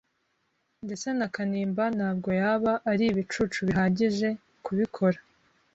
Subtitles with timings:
[0.85, 4.29] Ndetse na Kanimba ntabwo yaba ari ibicucu bihagije
[4.65, 5.19] kubikora.